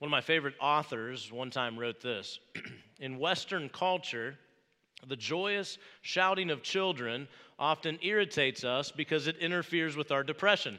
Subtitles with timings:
[0.00, 2.38] One of my favorite authors one time wrote this
[3.00, 4.34] In Western culture,
[5.06, 7.28] the joyous shouting of children
[7.58, 10.78] often irritates us because it interferes with our depression.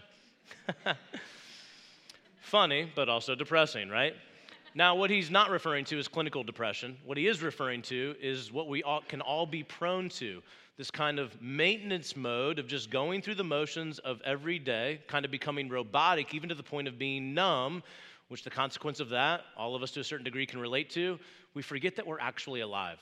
[2.42, 4.16] Funny, but also depressing, right?
[4.74, 6.98] Now, what he's not referring to is clinical depression.
[7.06, 10.42] What he is referring to is what we all, can all be prone to
[10.78, 15.26] this kind of maintenance mode of just going through the motions of every day, kind
[15.26, 17.84] of becoming robotic, even to the point of being numb,
[18.32, 21.20] which the consequence of that, all of us to a certain degree can relate to.
[21.54, 22.98] We forget that we're actually alive.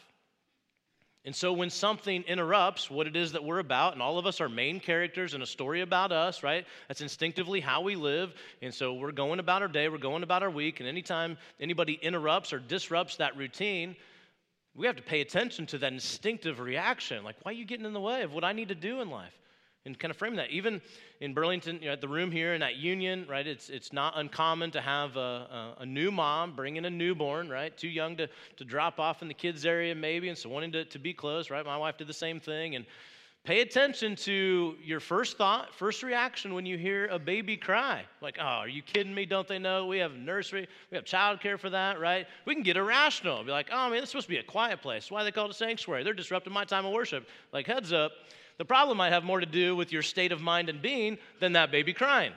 [1.23, 4.41] And so when something interrupts what it is that we're about, and all of us
[4.41, 6.65] are main characters in a story about us, right?
[6.87, 8.33] That's instinctively how we live.
[8.63, 11.99] And so we're going about our day, we're going about our week, and anytime anybody
[12.01, 13.95] interrupts or disrupts that routine,
[14.75, 17.23] we have to pay attention to that instinctive reaction.
[17.23, 19.11] Like, why are you getting in the way of what I need to do in
[19.11, 19.38] life?
[19.89, 20.51] And kind of frame that.
[20.51, 20.81] Even
[21.19, 24.13] in Burlington, you know, at the room here in that union, right, it's, it's not
[24.15, 28.29] uncommon to have a, a, a, new mom bringing a newborn, right, too young to,
[28.57, 31.49] to drop off in the kids' area maybe, and so wanting to, to be close,
[31.49, 31.65] right?
[31.65, 32.75] My wife did the same thing.
[32.75, 32.85] And
[33.45, 38.03] Pay attention to your first thought, first reaction when you hear a baby cry.
[38.21, 39.25] Like, oh, are you kidding me?
[39.25, 40.67] Don't they know we have nursery?
[40.91, 42.27] We have childcare for that, right?
[42.45, 43.43] We can get irrational.
[43.43, 45.09] Be like, oh, man, it's supposed to be a quiet place.
[45.09, 46.03] Why they call it a sanctuary?
[46.03, 47.27] They're disrupting my time of worship.
[47.53, 48.11] Like, heads up.
[48.59, 51.53] The problem might have more to do with your state of mind and being than
[51.53, 52.33] that baby crying.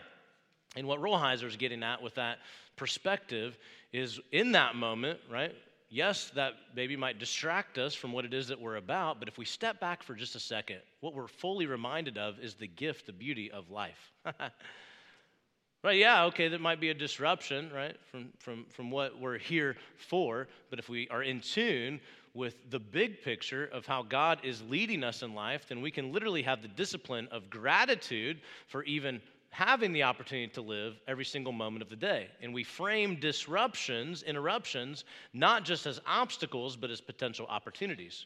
[0.75, 2.39] And what Rolheiser is getting at with that
[2.77, 3.59] perspective
[3.93, 5.55] is in that moment, right?
[5.93, 9.37] yes, that baby might distract us from what it is that we're about, but if
[9.37, 13.07] we step back for just a second, what we're fully reminded of is the gift,
[13.07, 14.11] the beauty of life.
[15.85, 19.77] right, yeah, okay, that might be a disruption, right, from, from, from what we're here
[20.09, 22.01] for, but if we are in tune
[22.35, 26.13] with the big picture of how God is leading us in life, then we can
[26.13, 31.53] literally have the discipline of gratitude for even having the opportunity to live every single
[31.53, 32.29] moment of the day.
[32.41, 38.25] And we frame disruptions, interruptions, not just as obstacles, but as potential opportunities.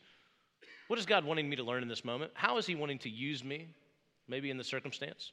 [0.87, 2.31] What is God wanting me to learn in this moment?
[2.35, 3.67] How is He wanting to use me,
[4.29, 5.33] maybe in the circumstance?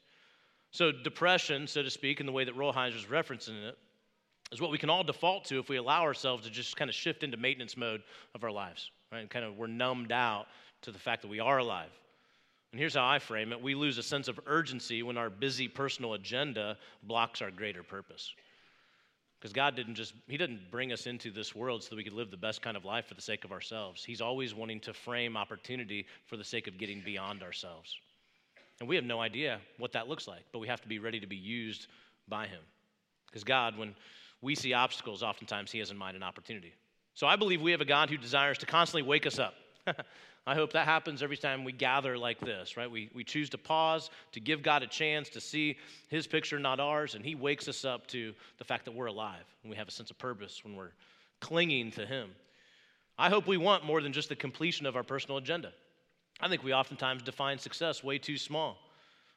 [0.72, 3.78] So, depression, so to speak, in the way that Rolheiser is referencing it,
[4.52, 6.94] is what we can all default to if we allow ourselves to just kind of
[6.94, 8.02] shift into maintenance mode
[8.34, 9.20] of our lives, right?
[9.20, 10.46] And kind of we're numbed out
[10.82, 11.90] to the fact that we are alive.
[12.72, 15.68] And here's how I frame it we lose a sense of urgency when our busy
[15.68, 18.32] personal agenda blocks our greater purpose.
[19.38, 22.14] Because God didn't just, He didn't bring us into this world so that we could
[22.14, 24.04] live the best kind of life for the sake of ourselves.
[24.04, 27.96] He's always wanting to frame opportunity for the sake of getting beyond ourselves.
[28.80, 31.20] And we have no idea what that looks like, but we have to be ready
[31.20, 31.88] to be used
[32.26, 32.62] by Him.
[33.26, 33.94] Because God, when
[34.44, 36.74] we see obstacles, oftentimes He has in mind an opportunity.
[37.14, 39.54] So I believe we have a God who desires to constantly wake us up.
[40.46, 42.90] I hope that happens every time we gather like this, right?
[42.90, 45.78] We, we choose to pause, to give God a chance to see
[46.08, 49.44] His picture, not ours, and He wakes us up to the fact that we're alive
[49.62, 50.92] and we have a sense of purpose when we're
[51.40, 52.28] clinging to Him.
[53.16, 55.72] I hope we want more than just the completion of our personal agenda.
[56.40, 58.76] I think we oftentimes define success way too small.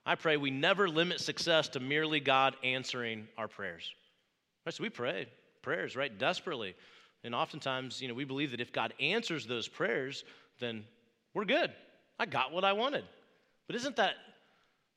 [0.05, 3.93] I pray we never limit success to merely God answering our prayers.
[4.67, 5.27] Right, so we pray
[5.61, 6.75] prayers, right, desperately.
[7.23, 10.25] And oftentimes, you know, we believe that if God answers those prayers,
[10.59, 10.83] then
[11.33, 11.71] we're good.
[12.19, 13.05] I got what I wanted.
[13.67, 14.15] But isn't that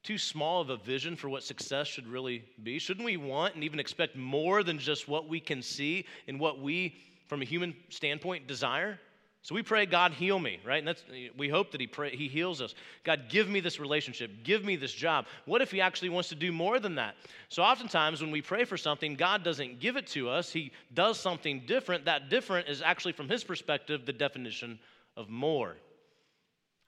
[0.03, 2.81] too small of a vision for what success should really be?
[2.81, 6.61] Shouldn't we want and even expect more than just what we can see and what
[6.61, 6.97] we,
[7.29, 8.99] from a human standpoint, desire?
[9.43, 10.79] So we pray, God, heal me, right?
[10.79, 11.03] And that's,
[11.37, 12.75] we hope that he, pray, he heals us.
[13.05, 14.31] God, give me this relationship.
[14.45, 15.25] Give me this job.
[15.47, 17.15] What if He actually wants to do more than that?
[17.49, 20.53] So oftentimes when we pray for something, God doesn't give it to us.
[20.53, 22.05] He does something different.
[22.05, 24.79] That different is actually, from His perspective, the definition
[25.17, 25.77] of more.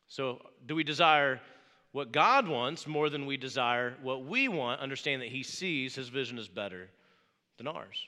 [0.08, 1.40] So, do we desire
[1.92, 4.82] what God wants more than we desire what we want?
[4.82, 6.90] Understand that He sees His vision is better
[7.56, 8.06] than ours.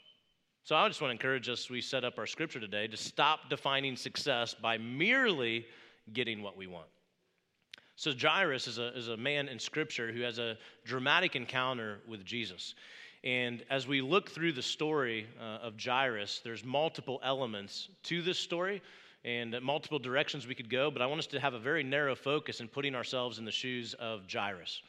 [0.65, 3.51] So, I just want to encourage us, we set up our scripture today, to stop
[3.51, 5.67] defining success by merely
[6.15, 6.87] getting what we want.
[7.97, 12.25] So, Jairus is a, is a man in scripture who has a dramatic encounter with
[12.25, 12.77] Jesus.
[13.25, 18.39] And as we look through the story uh, of Jairus, there's multiple elements to this
[18.39, 18.81] story
[19.23, 22.15] and multiple directions we could go, but I want us to have a very narrow
[22.15, 24.81] focus in putting ourselves in the shoes of Jairus.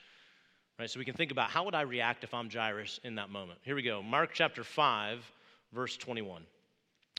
[0.79, 0.89] Right?
[0.89, 3.59] So we can think about how would I react if I'm Jairus in that moment.
[3.61, 4.01] Here we go.
[4.01, 5.31] Mark chapter 5,
[5.75, 6.43] verse 21.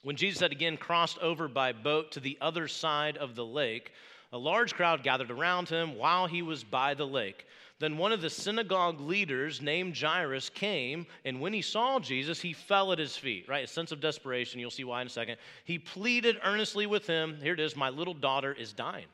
[0.03, 3.93] When Jesus had again crossed over by boat to the other side of the lake,
[4.33, 7.47] a large crowd gathered around him while he was by the lake.
[7.79, 12.55] Then one of the synagogue leaders named Jairus came, and when he saw Jesus, he
[12.55, 13.65] fell at his feet, right?
[13.65, 14.59] A sense of desperation.
[14.59, 15.37] You'll see why in a second.
[15.65, 19.07] He pleaded earnestly with him Here it is, my little daughter is dying.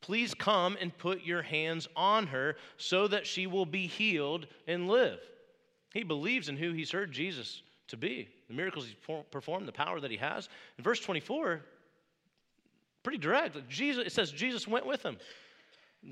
[0.00, 4.88] Please come and put your hands on her so that she will be healed and
[4.88, 5.20] live.
[5.92, 10.00] He believes in who he's heard Jesus to be, the miracles he's performed, the power
[10.00, 10.48] that he has.
[10.76, 11.60] In verse 24,
[13.02, 13.56] pretty direct.
[13.68, 15.16] Jesus, it says Jesus went with him.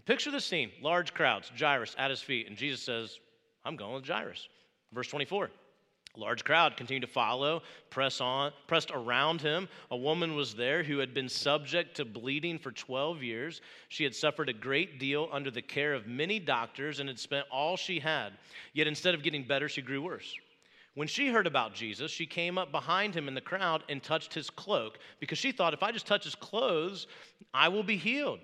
[0.06, 3.18] Picture the scene large crowds, Jairus at his feet, and Jesus says,
[3.64, 4.48] I'm going with Jairus.
[4.92, 5.50] Verse 24.
[6.16, 9.68] A large crowd continued to follow, press on, pressed around him.
[9.92, 13.60] A woman was there who had been subject to bleeding for 12 years.
[13.88, 17.46] She had suffered a great deal under the care of many doctors and had spent
[17.50, 18.32] all she had.
[18.72, 20.36] Yet instead of getting better, she grew worse.
[20.94, 24.34] When she heard about Jesus, she came up behind him in the crowd and touched
[24.34, 27.06] his cloak because she thought, if I just touch his clothes,
[27.54, 28.40] I will be healed.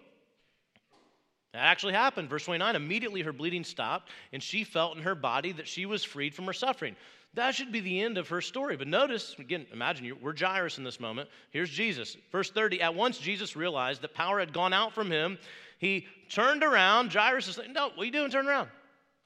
[1.52, 2.28] That actually happened.
[2.30, 6.04] Verse 29 immediately her bleeding stopped, and she felt in her body that she was
[6.04, 6.94] freed from her suffering.
[7.34, 8.76] That should be the end of her story.
[8.76, 11.28] But notice, again, imagine we're Jairus in this moment.
[11.50, 12.16] Here's Jesus.
[12.30, 15.38] Verse 30 At once Jesus realized that power had gone out from him.
[15.78, 17.12] He turned around.
[17.12, 18.30] Jairus is like, No, what are you doing?
[18.30, 18.68] Turn around.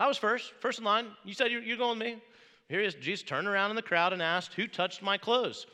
[0.01, 1.07] I was first, first in line.
[1.25, 2.17] You said you're, you're going with me.
[2.71, 2.95] Here he is.
[2.95, 5.67] Jesus turned around in the crowd and asked, Who touched my clothes?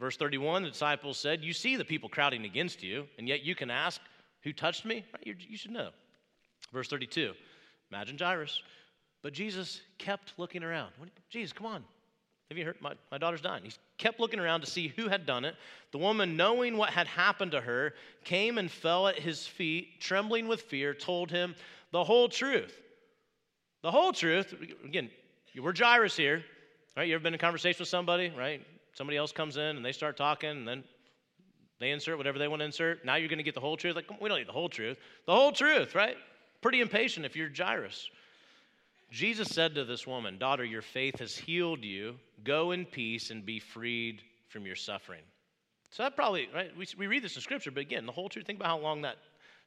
[0.00, 3.54] Verse 31 the disciples said, You see the people crowding against you, and yet you
[3.54, 4.00] can ask,
[4.42, 5.04] Who touched me?
[5.22, 5.90] You should know.
[6.72, 7.32] Verse 32
[7.92, 8.60] Imagine Jairus.
[9.22, 10.90] But Jesus kept looking around.
[11.30, 11.84] Jesus, come on.
[12.50, 12.80] Have you heard?
[12.80, 13.62] My, my daughter's dying.
[13.62, 15.54] He kept looking around to see who had done it.
[15.92, 17.94] The woman, knowing what had happened to her,
[18.24, 21.54] came and fell at his feet, trembling with fear, told him
[21.92, 22.76] the whole truth.
[23.82, 24.52] The whole truth.
[24.84, 25.10] Again,
[25.62, 26.44] we're Jairus here,
[26.96, 27.06] right?
[27.06, 28.64] You ever been in conversation with somebody, right?
[28.94, 30.84] Somebody else comes in and they start talking, and then
[31.80, 33.04] they insert whatever they want to insert.
[33.04, 33.96] Now you're going to get the whole truth.
[33.96, 34.98] Like, we don't need the whole truth.
[35.26, 36.16] The whole truth, right?
[36.60, 38.08] Pretty impatient if you're Jairus.
[39.10, 42.16] Jesus said to this woman, Daughter, your faith has healed you.
[42.42, 45.22] Go in peace and be freed from your suffering.
[45.90, 46.76] So that probably, right?
[46.76, 49.02] We, we read this in Scripture, but again, the whole truth, think about how long
[49.02, 49.18] that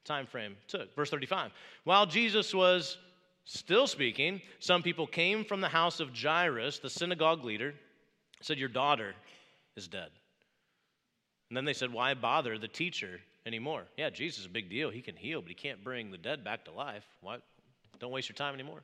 [0.03, 0.93] time frame took.
[0.95, 1.51] Verse 35.
[1.85, 2.97] While Jesus was
[3.49, 7.73] Still speaking, some people came from the house of Jairus, the synagogue leader,
[8.41, 9.15] said, Your daughter
[9.77, 10.09] is dead.
[11.49, 13.83] And then they said, Why bother the teacher anymore?
[13.95, 14.89] Yeah, Jesus is a big deal.
[14.89, 17.05] He can heal, but he can't bring the dead back to life.
[17.21, 17.37] Why?
[17.99, 18.83] Don't waste your time anymore.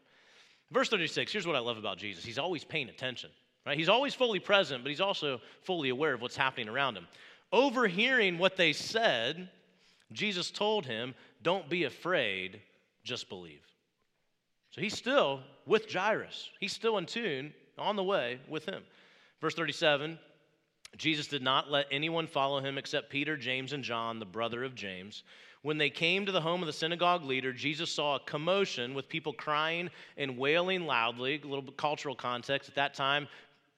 [0.72, 2.24] Verse 36, here's what I love about Jesus.
[2.24, 3.32] He's always paying attention.
[3.66, 3.78] Right?
[3.78, 7.06] He's always fully present, but he's also fully aware of what's happening around him.
[7.52, 9.50] Overhearing what they said,
[10.14, 12.62] Jesus told him, Don't be afraid,
[13.04, 13.60] just believe.
[14.74, 16.50] So he's still with Jairus.
[16.60, 18.84] He's still in tune, on the way with him.
[19.40, 20.18] Verse 37
[20.96, 24.76] Jesus did not let anyone follow him except Peter, James, and John, the brother of
[24.76, 25.24] James.
[25.64, 29.10] When they came to the home of the synagogue leader, Jesus saw a commotion with
[29.10, 31.42] people crying and wailing loudly.
[31.44, 32.70] A little bit cultural context.
[32.70, 33.28] At that time,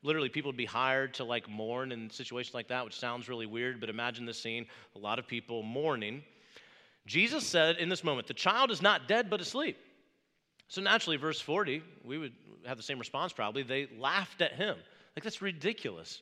[0.03, 3.45] literally people would be hired to like mourn in situations like that, which sounds really
[3.45, 4.65] weird, but imagine the scene
[4.95, 6.21] a lot of people mourning.
[7.05, 9.77] Jesus said in this moment, The child is not dead but asleep.
[10.67, 12.33] So naturally, verse 40, we would
[12.65, 13.63] have the same response probably.
[13.63, 14.75] They laughed at him.
[15.15, 16.21] Like, that's ridiculous.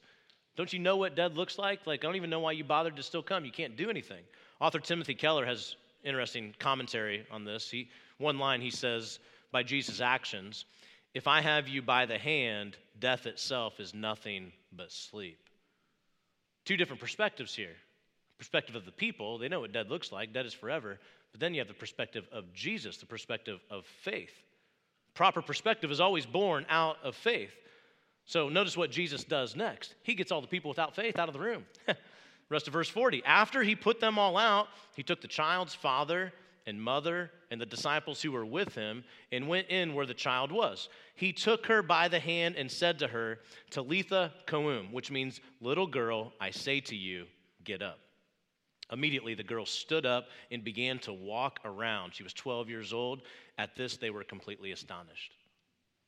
[0.55, 1.87] Don't you know what dead looks like?
[1.87, 3.45] Like, I don't even know why you bothered to still come.
[3.45, 4.23] You can't do anything.
[4.59, 7.69] Author Timothy Keller has interesting commentary on this.
[7.69, 9.19] He, one line he says,
[9.51, 10.65] by Jesus' actions,
[11.13, 15.37] if I have you by the hand, death itself is nothing but sleep.
[16.65, 17.75] Two different perspectives here.
[18.37, 20.99] Perspective of the people, they know what dead looks like, dead is forever.
[21.33, 24.31] But then you have the perspective of Jesus, the perspective of faith.
[25.15, 27.51] Proper perspective is always born out of faith.
[28.25, 29.95] So notice what Jesus does next.
[30.03, 31.65] He gets all the people without faith out of the room.
[32.49, 33.23] Rest of verse 40.
[33.25, 36.31] After he put them all out, he took the child's father
[36.65, 40.51] and mother and the disciples who were with him and went in where the child
[40.51, 40.87] was.
[41.15, 45.87] He took her by the hand and said to her, Talitha koum, which means, Little
[45.87, 47.25] girl, I say to you,
[47.63, 47.99] get up.
[48.91, 52.13] Immediately, the girl stood up and began to walk around.
[52.13, 53.21] She was 12 years old.
[53.57, 55.33] At this, they were completely astonished.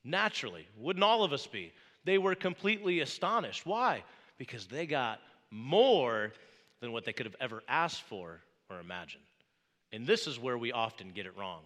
[0.04, 1.72] Naturally, wouldn't all of us be?
[2.04, 3.66] They were completely astonished.
[3.66, 4.04] Why?
[4.38, 6.32] Because they got more
[6.80, 8.40] than what they could have ever asked for
[8.70, 9.24] or imagined.
[9.92, 11.62] And this is where we often get it wrong.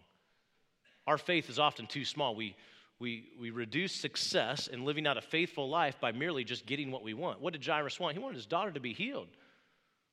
[1.07, 2.35] Our faith is often too small.
[2.35, 2.55] We,
[2.99, 7.03] we, we reduce success in living out a faithful life by merely just getting what
[7.03, 7.41] we want.
[7.41, 8.15] What did Jairus want?
[8.15, 9.29] He wanted his daughter to be healed.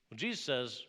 [0.09, 0.83] Well, Jesus says,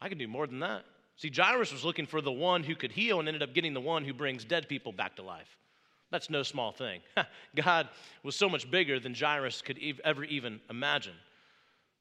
[0.00, 0.84] I can do more than that.
[1.16, 3.80] See, Jairus was looking for the one who could heal and ended up getting the
[3.80, 5.56] one who brings dead people back to life.
[6.10, 7.00] That's no small thing.
[7.56, 7.88] God
[8.22, 11.14] was so much bigger than Jairus could ever even imagine.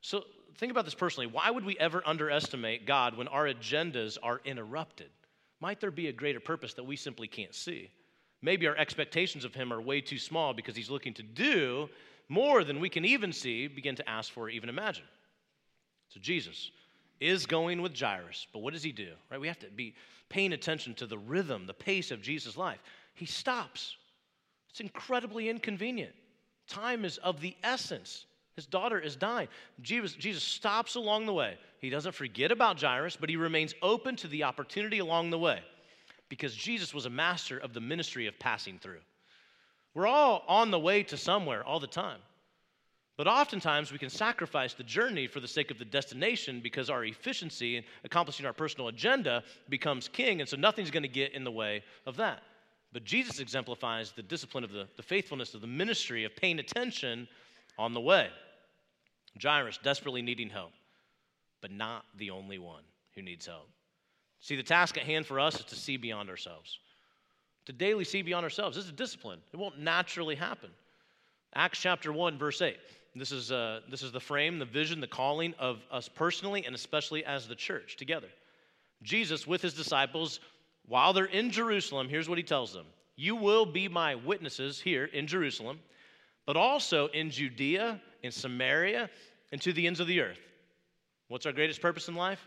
[0.01, 0.23] So
[0.57, 1.27] think about this personally.
[1.27, 5.09] Why would we ever underestimate God when our agendas are interrupted?
[5.59, 7.89] Might there be a greater purpose that we simply can't see?
[8.41, 11.89] Maybe our expectations of Him are way too small because He's looking to do
[12.29, 15.05] more than we can even see, begin to ask for, or even imagine.
[16.09, 16.71] So Jesus
[17.19, 19.11] is going with Jairus, but what does he do?
[19.31, 19.39] Right?
[19.39, 19.95] We have to be
[20.29, 22.79] paying attention to the rhythm, the pace of Jesus' life.
[23.13, 23.95] He stops.
[24.69, 26.13] It's incredibly inconvenient.
[26.67, 28.25] Time is of the essence.
[28.55, 29.47] His daughter is dying.
[29.81, 31.57] Jesus, Jesus stops along the way.
[31.79, 35.61] He doesn't forget about Jairus, but he remains open to the opportunity along the way
[36.29, 38.99] because Jesus was a master of the ministry of passing through.
[39.93, 42.19] We're all on the way to somewhere all the time.
[43.17, 47.03] But oftentimes we can sacrifice the journey for the sake of the destination because our
[47.03, 51.43] efficiency in accomplishing our personal agenda becomes king, and so nothing's going to get in
[51.43, 52.43] the way of that.
[52.93, 57.27] But Jesus exemplifies the discipline of the, the faithfulness of the ministry of paying attention
[57.77, 58.29] on the way.
[59.41, 60.71] Jairus desperately needing help,
[61.61, 62.83] but not the only one
[63.15, 63.67] who needs help.
[64.41, 66.79] See, the task at hand for us is to see beyond ourselves,
[67.65, 68.75] to daily see beyond ourselves.
[68.75, 70.69] This is a discipline, it won't naturally happen.
[71.55, 72.77] Acts chapter 1, verse 8.
[73.17, 76.75] This is, uh, this is the frame, the vision, the calling of us personally and
[76.75, 78.27] especially as the church together.
[79.03, 80.39] Jesus, with his disciples,
[80.87, 85.05] while they're in Jerusalem, here's what he tells them You will be my witnesses here
[85.05, 85.79] in Jerusalem,
[86.45, 89.09] but also in Judea, in Samaria,
[89.51, 90.39] and to the ends of the earth.
[91.27, 92.45] What's our greatest purpose in life?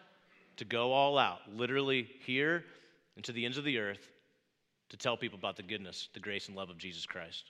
[0.57, 2.65] To go all out, literally here
[3.17, 4.11] and to the ends of the earth,
[4.91, 7.45] to tell people about the goodness, the grace, and love of Jesus Christ.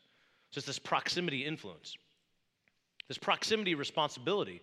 [0.50, 1.96] So it's this proximity influence
[3.10, 4.62] this proximity responsibility.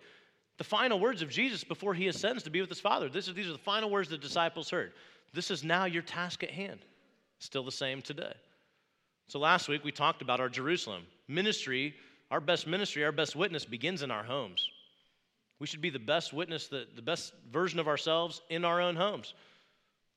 [0.56, 3.10] The final words of Jesus before he ascends to be with his Father.
[3.10, 4.94] This is, these are the final words the disciples heard.
[5.34, 6.80] This is now your task at hand.
[7.40, 8.32] Still the same today.
[9.26, 11.94] So last week we talked about our Jerusalem ministry.
[12.30, 14.66] Our best ministry, our best witness begins in our homes.
[15.58, 18.96] We should be the best witness, the, the best version of ourselves in our own
[18.96, 19.34] homes.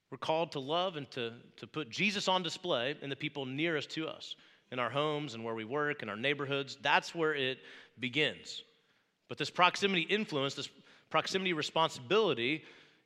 [0.09, 3.89] We're called to love and to, to put Jesus on display in the people nearest
[3.91, 4.37] to us,
[4.71, 6.77] in our homes and where we work, in our neighborhoods.
[6.81, 7.57] That's where it
[7.99, 8.63] begins.
[9.27, 10.69] But this proximity influence, this
[11.09, 12.63] proximity responsibility,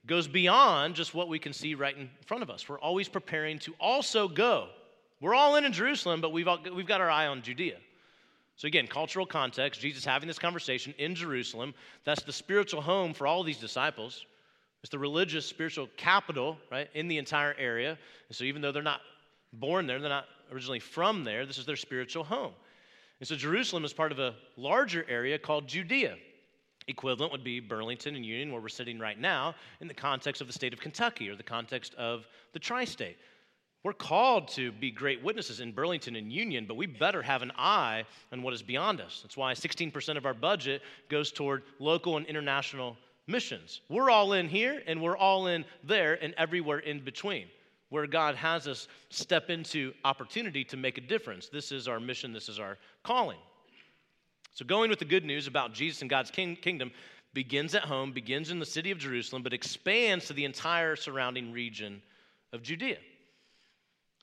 [0.08, 2.68] goes beyond just what we can see right in front of us.
[2.70, 4.70] We're always preparing to also go.
[5.22, 7.78] We're all in in Jerusalem, but we've, all, we've got our eye on Judea.
[8.58, 11.74] So, again, cultural context, Jesus having this conversation in Jerusalem.
[12.06, 14.26] That's the spiritual home for all these disciples.
[14.82, 17.98] It's the religious, spiritual capital, right, in the entire area.
[18.30, 19.02] And so, even though they're not
[19.54, 22.54] born there, they're not originally from there, this is their spiritual home.
[23.20, 26.16] And so Jerusalem is part of a larger area called Judea.
[26.88, 30.48] Equivalent would be Burlington and Union, where we're sitting right now, in the context of
[30.48, 33.18] the state of Kentucky or the context of the tri state.
[33.84, 37.52] We're called to be great witnesses in Burlington and Union, but we better have an
[37.58, 39.22] eye on what is beyond us.
[39.22, 43.82] That's why 16% of our budget goes toward local and international missions.
[43.90, 47.48] We're all in here and we're all in there and everywhere in between
[47.90, 51.48] where God has us step into opportunity to make a difference.
[51.48, 53.38] This is our mission, this is our calling.
[54.54, 56.92] So, going with the good news about Jesus and God's king- kingdom
[57.34, 61.52] begins at home, begins in the city of Jerusalem, but expands to the entire surrounding
[61.52, 62.02] region
[62.54, 62.98] of Judea.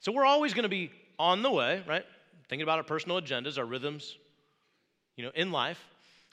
[0.01, 2.05] So, we're always going to be on the way, right?
[2.49, 4.17] Thinking about our personal agendas, our rhythms,
[5.17, 5.79] you know, in life.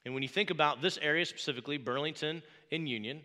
[0.06, 3.22] And when you think about this area specifically, Burlington and Union,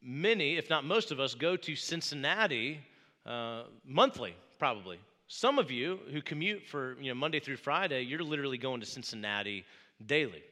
[0.00, 2.80] many, if not most of us, go to Cincinnati
[3.28, 4.98] uh, monthly, probably.
[5.28, 8.86] Some of you who commute for you know, Monday through Friday, you're literally going to
[8.86, 9.64] Cincinnati
[10.06, 10.42] daily.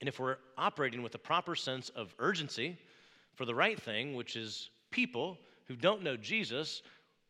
[0.00, 2.78] And if we're operating with a proper sense of urgency
[3.34, 5.36] for the right thing, which is people
[5.66, 6.82] who don't know Jesus,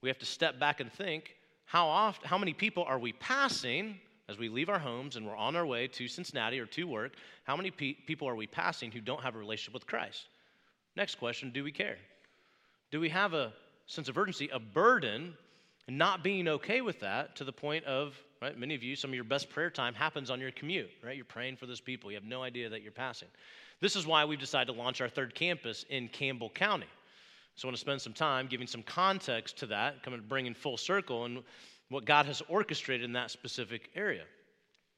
[0.02, 3.98] we have to step back and think how often how many people are we passing
[4.28, 7.14] as we leave our homes and we're on our way to Cincinnati or to work?
[7.44, 10.26] How many pe- people are we passing who don't have a relationship with Christ?
[10.96, 11.96] Next question, do we care?
[12.90, 13.52] Do we have a
[13.86, 15.34] sense of urgency, a burden,
[15.88, 19.10] and not being okay with that to the point of, right, many of you, some
[19.10, 21.16] of your best prayer time happens on your commute, right?
[21.16, 22.10] You're praying for those people.
[22.10, 23.28] You have no idea that you're passing.
[23.80, 26.86] This is why we've decided to launch our third campus in Campbell County.
[27.54, 30.46] So I want to spend some time giving some context to that, coming to bring
[30.46, 31.42] in full circle and
[31.88, 34.24] what God has orchestrated in that specific area.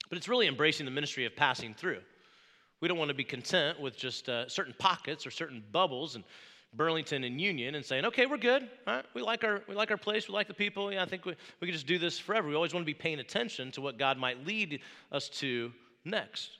[0.08, 2.00] But it's really embracing the ministry of passing through.
[2.80, 6.24] We don't want to be content with just uh, certain pockets or certain bubbles and
[6.74, 8.68] Burlington and Union and saying, okay, we're good.
[8.86, 9.04] Right?
[9.14, 10.28] We, like our, we like our place.
[10.28, 10.92] We like the people.
[10.92, 12.48] Yeah, I think we, we can just do this forever.
[12.48, 15.72] We always want to be paying attention to what God might lead us to
[16.04, 16.50] next.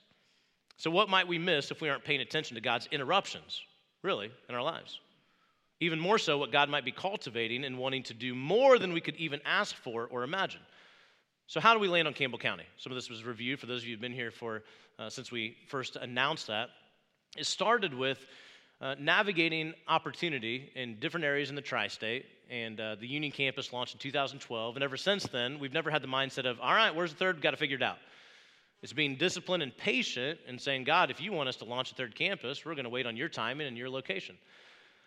[0.77, 3.61] So, what might we miss if we aren't paying attention to God's interruptions,
[4.01, 4.99] really, in our lives?
[5.81, 9.01] Even more so, what God might be cultivating and wanting to do more than we
[9.01, 10.61] could even ask for or imagine.
[11.47, 12.63] So, how do we land on Campbell County?
[12.77, 14.63] Some of this was reviewed for those of you who've been here for
[14.97, 16.69] uh, since we first announced that.
[17.37, 18.25] It started with
[18.81, 22.25] uh, navigating opportunity in different areas in the tri state.
[22.49, 24.75] And uh, the Union campus launched in 2012.
[24.75, 27.41] And ever since then, we've never had the mindset of, all right, where's the third?
[27.41, 27.97] Got to figure it out.
[28.81, 31.95] It's being disciplined and patient and saying, God, if you want us to launch a
[31.95, 34.37] third campus, we're going to wait on your timing and your location.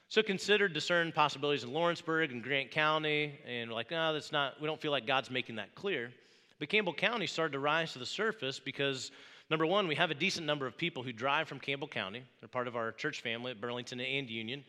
[0.08, 3.40] So consider, discern possibilities in Lawrenceburg and Grant County.
[3.48, 6.12] And we're like, no, that's not, we don't feel like God's making that clear.
[6.58, 9.10] But Campbell County started to rise to the surface because,
[9.50, 12.22] number one, we have a decent number of people who drive from Campbell County.
[12.40, 14.64] They're part of our church family at Burlington and Union.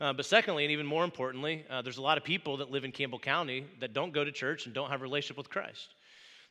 [0.00, 2.84] Uh, but secondly, and even more importantly, uh, there's a lot of people that live
[2.84, 5.94] in Campbell County that don't go to church and don't have a relationship with Christ.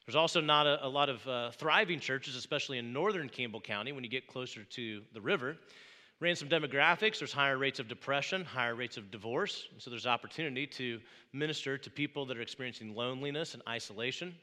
[0.06, 3.92] There's also not a, a lot of uh, thriving churches, especially in northern Campbell County
[3.92, 5.58] when you get closer to the river.
[6.20, 7.20] Ran some demographics.
[7.20, 9.68] There's higher rates of depression, higher rates of divorce.
[9.78, 11.00] So there's opportunity to
[11.32, 14.34] minister to people that are experiencing loneliness and isolation.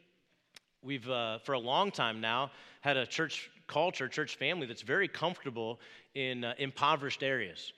[0.85, 2.51] We've, uh, for a long time now,
[2.83, 5.81] had a church culture, church family that's very comfortable
[6.15, 7.73] in uh, impoverished areas.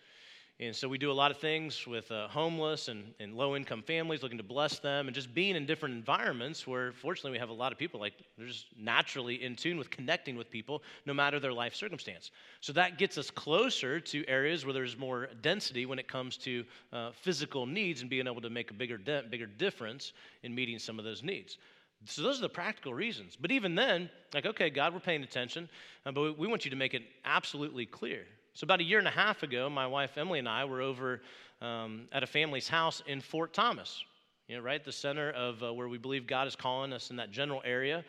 [0.58, 3.82] And so we do a lot of things with uh, homeless and, and low income
[3.82, 7.50] families, looking to bless them, and just being in different environments where, fortunately, we have
[7.50, 11.12] a lot of people like they're just naturally in tune with connecting with people no
[11.12, 12.30] matter their life circumstance.
[12.62, 16.64] So that gets us closer to areas where there's more density when it comes to
[16.90, 20.78] uh, physical needs and being able to make a bigger dent, bigger difference in meeting
[20.78, 21.58] some of those needs.
[22.06, 23.36] So those are the practical reasons.
[23.36, 25.68] But even then, like, okay, God, we're paying attention,
[26.04, 29.06] uh, but we want you to make it absolutely clear so, about a year and
[29.06, 31.20] a half ago, my wife Emily and I were over
[31.60, 34.02] um, at a family's house in Fort Thomas,
[34.48, 37.16] you know, right the center of uh, where we believe God is calling us in
[37.16, 38.02] that general area.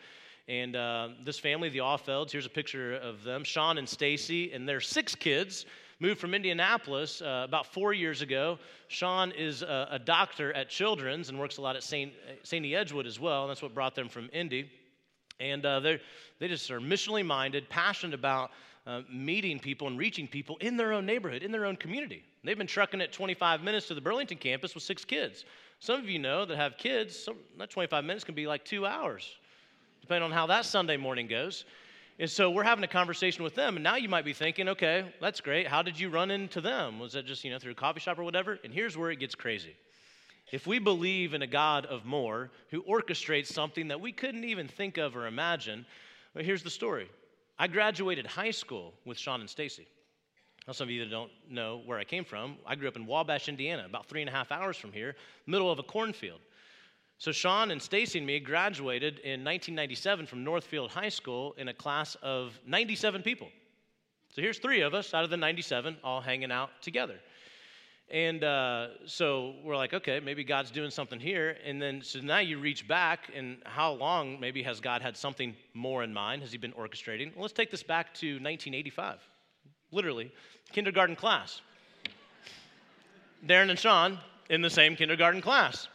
[0.48, 4.66] And uh, this family, the Offelds, here's a picture of them Sean and Stacy, and
[4.66, 5.66] their six kids
[6.00, 8.58] moved from Indianapolis uh, about four years ago.
[8.88, 12.12] Sean is a, a, doctor at Children's and works a lot at St.
[12.42, 12.64] St.
[12.64, 13.42] Edgewood as well.
[13.42, 14.70] And that's what brought them from Indy.
[15.40, 15.98] And uh, they
[16.40, 18.50] just are missionally minded, passionate about
[18.86, 22.24] uh, meeting people and reaching people in their own neighborhood, in their own community.
[22.44, 25.44] They've been trucking it 25 minutes to the Burlington campus with six kids.
[25.80, 28.86] Some of you know that have kids, some, that 25 minutes can be like two
[28.86, 29.36] hours,
[30.00, 31.64] depending on how that Sunday morning goes.
[32.20, 35.14] And so we're having a conversation with them, and now you might be thinking, okay,
[35.20, 35.68] that's great.
[35.68, 36.98] How did you run into them?
[36.98, 38.58] Was that just, you know, through a coffee shop or whatever?
[38.64, 39.76] And here's where it gets crazy.
[40.50, 44.66] If we believe in a God of more who orchestrates something that we couldn't even
[44.66, 45.86] think of or imagine,
[46.34, 47.08] well, here's the story.
[47.56, 49.86] I graduated high school with Sean and Stacy.
[50.66, 53.06] Now, some of you that don't know where I came from, I grew up in
[53.06, 55.14] Wabash, Indiana, about three and a half hours from here,
[55.46, 56.40] middle of a cornfield.
[57.18, 61.74] So Sean and Stacy and me graduated in 1997 from Northfield High School in a
[61.74, 63.48] class of 97 people.
[64.32, 67.16] So here's three of us out of the 97 all hanging out together.
[68.10, 71.56] And uh, so we're like, okay, maybe God's doing something here.
[71.64, 75.54] And then, so now you reach back, and how long maybe has God had something
[75.74, 76.40] more in mind?
[76.42, 77.34] Has He been orchestrating?
[77.34, 79.18] Well, let's take this back to 1985.
[79.90, 80.32] Literally,
[80.72, 81.60] kindergarten class.
[83.46, 85.88] Darren and Sean in the same kindergarten class,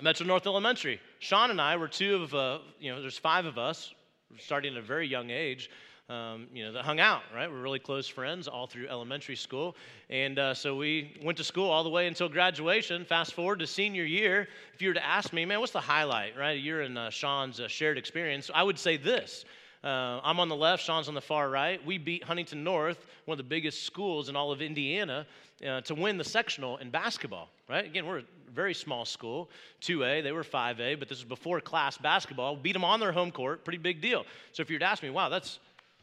[0.00, 1.00] Metro North Elementary.
[1.20, 3.94] Sean and I were two of, uh, you know, there's five of us,
[4.38, 5.70] starting at a very young age
[6.10, 7.50] um, you know, that hung out, right?
[7.50, 9.74] We're really close friends all through elementary school.
[10.10, 13.04] And uh, so we went to school all the way until graduation.
[13.04, 14.48] Fast forward to senior year.
[14.74, 16.60] If you were to ask me, man, what's the highlight, right?
[16.60, 18.50] You're in uh, Sean's uh, shared experience.
[18.54, 19.44] I would say this.
[19.82, 21.84] Uh, I'm on the left, Sean's on the far right.
[21.84, 25.26] We beat Huntington North, one of the biggest schools in all of Indiana,
[25.66, 27.84] uh, to win the sectional in basketball, right?
[27.84, 28.22] Again, we're
[28.54, 29.50] very small school,
[29.82, 32.56] 2A, they were 5A, but this was before class basketball.
[32.56, 34.24] Beat them on their home court, pretty big deal.
[34.52, 35.58] So if you were to ask me, wow, that's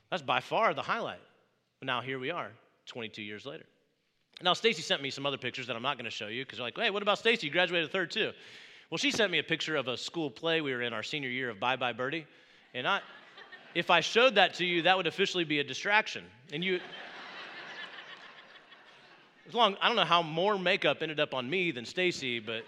[0.10, 1.22] that's by far the highlight.
[1.80, 2.52] But now here we are,
[2.88, 3.66] 22 years later.
[4.44, 6.60] Now, Stacy sent me some other pictures that I'm not going to show you because
[6.60, 7.48] you're like, hey, what about Stacy?
[7.48, 8.32] You graduated third too.
[8.90, 11.30] Well, she sent me a picture of a school play we were in our senior
[11.30, 12.26] year of Bye Bye Birdie.
[12.74, 13.02] And I,
[13.74, 16.26] if I showed that to you, that would officially be a distraction.
[16.52, 16.80] And you,
[19.48, 22.64] as long, I don't know how more makeup ended up on me than Stacy, but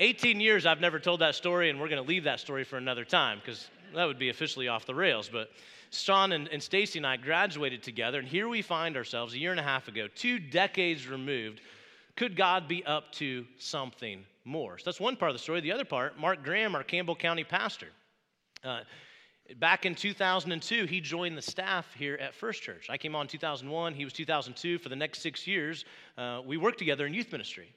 [0.00, 2.76] 18 years I've never told that story, and we're going to leave that story for
[2.76, 5.28] another time because that would be officially off the rails.
[5.28, 5.50] But
[5.90, 9.50] Sean and, and Stacy and I graduated together, and here we find ourselves a year
[9.50, 11.60] and a half ago, two decades removed.
[12.16, 14.78] Could God be up to something more?
[14.78, 15.60] So that's one part of the story.
[15.60, 17.88] The other part, Mark Graham, our Campbell County pastor.
[18.62, 18.80] Uh,
[19.58, 22.88] back in 2002, he joined the staff here at First Church.
[22.88, 24.78] I came on 2001, he was 2002.
[24.78, 25.84] For the next six years,
[26.16, 27.68] uh, we worked together in youth ministry.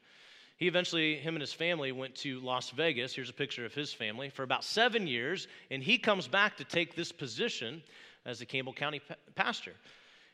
[0.58, 3.13] He eventually, him and his family went to Las Vegas.
[3.13, 6.63] Here's a picture of his family for about seven years, and he comes back to
[6.63, 7.84] take this position
[8.25, 9.73] as the Campbell County pa- pastor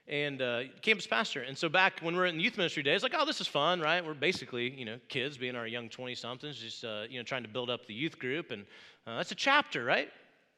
[0.08, 1.41] and uh, campus pastor.
[1.41, 3.80] And so back when we were in youth ministry days, like, oh, this is fun,
[3.80, 4.06] right?
[4.06, 7.43] We're basically, you know, kids being our young 20 somethings, just, uh, you know, trying
[7.43, 8.52] to build up the youth group.
[8.52, 8.63] And
[9.08, 10.10] uh, that's a chapter, right?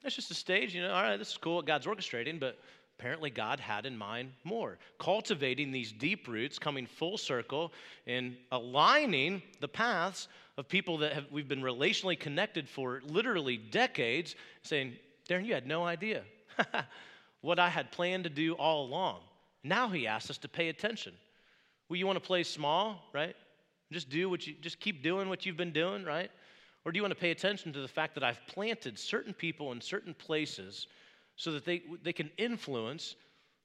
[0.05, 2.59] That's just a stage, you know, all right, this is cool God's orchestrating, but
[2.99, 4.77] apparently God had in mind more.
[4.99, 7.73] Cultivating these deep roots, coming full circle,
[8.05, 10.27] and aligning the paths
[10.59, 14.93] of people that have, we've been relationally connected for literally decades, saying,
[15.27, 16.21] Darren, you had no idea.
[17.41, 19.21] what I had planned to do all along.
[19.63, 21.13] Now he asks us to pay attention.
[21.89, 23.35] Well, you want to play small, right?
[23.91, 26.29] Just do what you just keep doing what you've been doing, right?
[26.85, 29.71] Or do you want to pay attention to the fact that I've planted certain people
[29.71, 30.87] in certain places
[31.35, 33.15] so that they, they can influence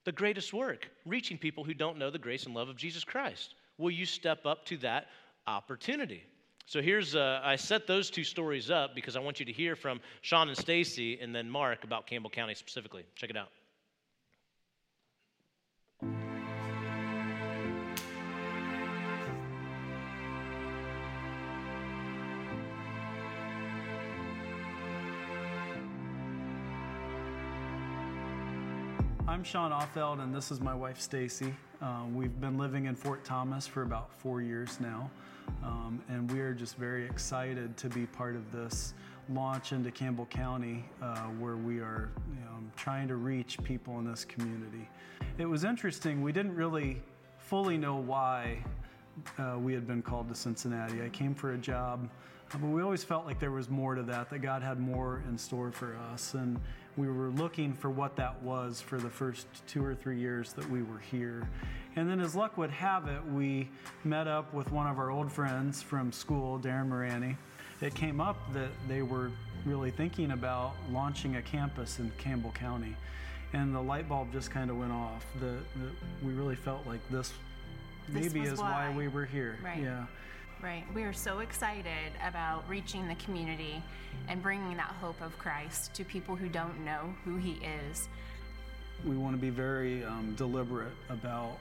[0.05, 3.55] the greatest work, reaching people who don't know the grace and love of Jesus Christ?
[3.77, 5.09] Will you step up to that
[5.47, 6.25] opportunity?
[6.65, 9.77] So here's, uh, I set those two stories up because I want you to hear
[9.77, 13.05] from Sean and Stacy and then Mark about Campbell County specifically.
[13.17, 13.49] Check it out.
[29.31, 31.55] I'm Sean Offeld, and this is my wife Stacy.
[31.81, 35.09] Um, we've been living in Fort Thomas for about four years now,
[35.63, 38.93] um, and we are just very excited to be part of this
[39.33, 44.05] launch into Campbell County, uh, where we are you know, trying to reach people in
[44.05, 44.89] this community.
[45.39, 46.23] It was interesting.
[46.23, 47.01] We didn't really
[47.39, 48.65] fully know why
[49.39, 51.05] uh, we had been called to Cincinnati.
[51.05, 54.03] I came for a job, uh, but we always felt like there was more to
[54.03, 56.35] that, that God had more in store for us.
[56.35, 56.61] And
[56.97, 60.69] we were looking for what that was for the first two or three years that
[60.69, 61.49] we were here.
[61.97, 63.69] And then, as luck would have it, we
[64.05, 67.37] met up with one of our old friends from school, Darren Morani.
[67.81, 69.31] It came up that they were
[69.65, 72.97] really thinking about launching a campus in Campbell County.
[73.53, 75.25] And the light bulb just kind of went off.
[75.41, 75.91] The, the,
[76.25, 77.33] we really felt like this,
[78.09, 78.89] this maybe is why.
[78.89, 79.59] why we were here.
[79.65, 79.83] Right.
[79.83, 80.07] Yeah.
[80.63, 80.85] Right.
[80.95, 83.83] We are so excited about reaching the community
[84.29, 87.59] and bringing that hope of Christ to people who don't know who He
[87.91, 88.09] is.
[89.07, 91.57] We want to be very um, deliberate about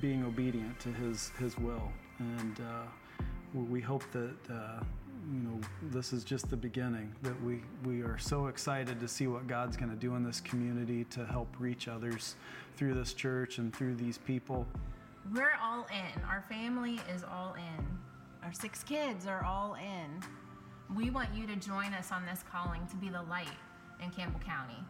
[0.00, 3.20] being obedient to His His will, and uh,
[3.52, 4.82] we hope that uh,
[5.30, 7.14] you know this is just the beginning.
[7.20, 10.40] That we we are so excited to see what God's going to do in this
[10.40, 12.36] community to help reach others
[12.78, 14.66] through this church and through these people.
[15.34, 16.22] We're all in.
[16.24, 17.98] Our family is all in.
[18.44, 20.20] Our six kids are all in.
[20.96, 23.46] We want you to join us on this calling to be the light
[24.02, 24.82] in Campbell County.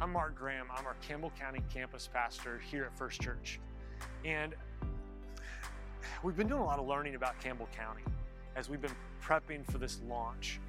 [0.00, 0.66] I'm Mark Graham.
[0.72, 3.58] I'm our Campbell County campus pastor here at First Church.
[4.24, 4.54] And
[6.22, 8.04] we've been doing a lot of learning about Campbell County
[8.54, 10.60] as we've been prepping for this launch.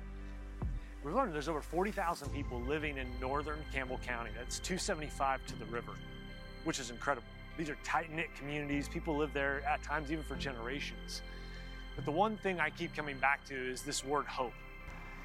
[1.03, 4.31] We've learned there's over 40,000 people living in northern Campbell County.
[4.35, 5.91] That's 275 to the river,
[6.63, 7.27] which is incredible.
[7.57, 8.87] These are tight knit communities.
[8.87, 11.21] People live there at times even for generations.
[11.95, 14.53] But the one thing I keep coming back to is this word hope.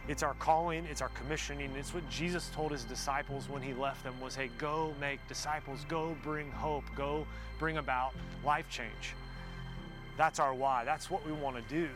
[0.09, 1.71] It's our calling, it's our commissioning.
[1.77, 5.85] It's what Jesus told his disciples when he left them was, "Hey, go make disciples,
[5.89, 7.27] go bring hope, go
[7.59, 9.15] bring about life change."
[10.17, 10.85] That's our why.
[10.85, 11.89] That's what we want to do.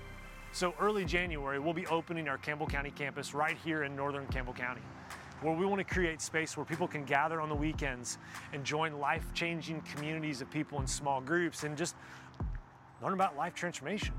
[0.52, 4.54] So early January, we'll be opening our Campbell County campus right here in northern Campbell
[4.54, 4.82] County
[5.42, 8.18] where we want to create space where people can gather on the weekends
[8.52, 11.94] and join life changing communities of people in small groups and just
[13.02, 14.14] learn about life transformation.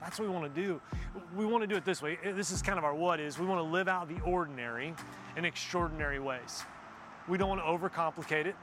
[0.00, 0.80] That's what we want to do.
[1.34, 2.18] We want to do it this way.
[2.22, 3.38] Eh, this is kind of our what is.
[3.38, 4.94] We want to live out the ordinary
[5.36, 6.62] in extraordinary ways.
[7.26, 8.56] We don't want to overcomplicate it.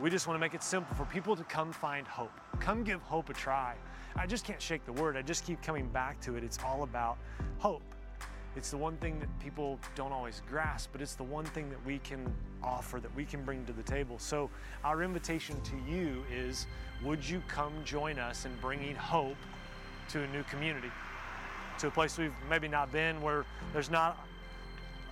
[0.00, 2.32] We just want to make it simple for people to come find hope.
[2.60, 3.74] Come give hope a try.
[4.16, 5.16] I just can't shake the word.
[5.16, 6.44] I just keep coming back to it.
[6.44, 7.18] It's all about
[7.58, 7.82] hope.
[8.60, 11.82] It's the one thing that people don't always grasp, but it's the one thing that
[11.86, 12.30] we can
[12.62, 14.18] offer, that we can bring to the table.
[14.18, 14.50] So,
[14.84, 16.66] our invitation to you is
[17.02, 19.38] would you come join us in bringing hope
[20.10, 20.90] to a new community,
[21.78, 24.26] to a place we've maybe not been, where there's not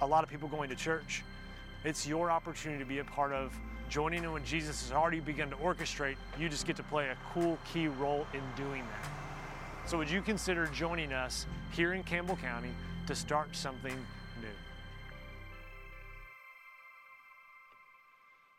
[0.02, 1.24] a lot of people going to church?
[1.84, 3.58] It's your opportunity to be a part of
[3.88, 6.16] joining in when Jesus has already begun to orchestrate.
[6.38, 9.88] You just get to play a cool key role in doing that.
[9.88, 12.72] So, would you consider joining us here in Campbell County?
[13.08, 13.94] To start something
[14.42, 14.48] new.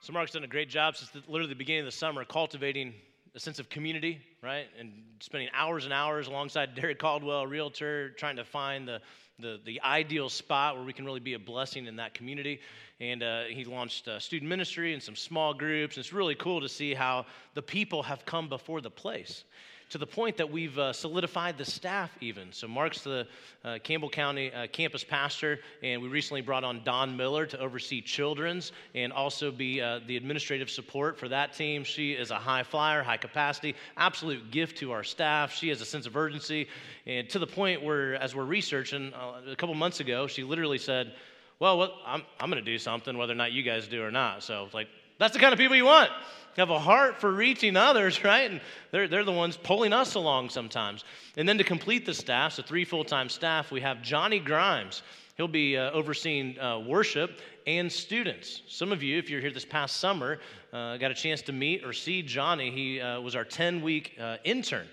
[0.02, 2.96] So, Mark's done a great job since the, literally the beginning of the summer cultivating
[3.36, 4.66] a sense of community, right?
[4.80, 9.02] And spending hours and hours alongside Derek Caldwell, realtor, trying to find the,
[9.38, 12.60] the, the ideal spot where we can really be a blessing in that community.
[13.00, 15.96] And uh, he launched student ministry and some small groups.
[15.96, 19.44] It's really cool to see how the people have come before the place
[19.90, 22.52] to the point that we've uh, solidified the staff even.
[22.52, 23.28] So Mark's the
[23.64, 28.02] uh, Campbell County uh, campus pastor, and we recently brought on Dawn Miller to oversee
[28.02, 31.84] children's and also be uh, the administrative support for that team.
[31.84, 35.54] She is a high flyer, high capacity, absolute gift to our staff.
[35.54, 36.68] She has a sense of urgency,
[37.08, 40.78] and to the point where, as we're researching, uh, a couple months ago, she literally
[40.78, 41.14] said,
[41.60, 44.12] well, what, I'm, I'm going to do something whether or not you guys do or
[44.12, 44.44] not.
[44.44, 44.88] So, like,
[45.20, 46.10] that's the kind of people you want.
[46.56, 48.50] Have a heart for reaching others, right?
[48.50, 51.04] And they're, they're the ones pulling us along sometimes.
[51.38, 55.04] And then to complete the staff, so three full time staff, we have Johnny Grimes.
[55.38, 58.64] He'll be uh, overseeing uh, worship and students.
[58.68, 60.40] Some of you, if you're here this past summer,
[60.74, 62.72] uh, got a chance to meet or see Johnny.
[62.72, 64.88] He uh, was our 10 week uh, intern.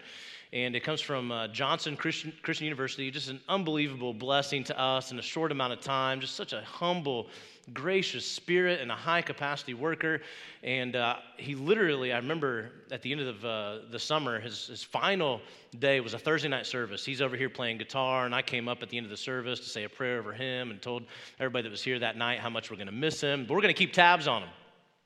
[0.57, 3.11] And it comes from uh, Johnson Christian, Christian University.
[3.11, 6.19] Just an unbelievable blessing to us in a short amount of time.
[6.19, 7.29] Just such a humble,
[7.75, 10.23] gracious spirit and a high capacity worker.
[10.63, 14.69] And uh, he literally, I remember at the end of the, uh, the summer, his,
[14.69, 15.43] his final
[15.79, 17.05] day was a Thursday night service.
[17.05, 19.61] He's over here playing guitar, and I came up at the end of the service
[19.61, 21.03] to say a prayer over him and told
[21.39, 23.45] everybody that was here that night how much we're going to miss him.
[23.47, 24.51] But we're going to keep tabs on him.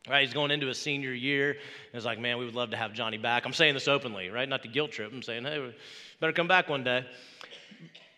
[0.09, 1.51] Right, he's going into his senior year.
[1.51, 1.59] And
[1.93, 3.45] it's like, man, we would love to have Johnny back.
[3.45, 4.49] I'm saying this openly, right?
[4.49, 5.13] Not to guilt trip.
[5.13, 5.75] I'm saying, hey,
[6.21, 7.05] better come back one day.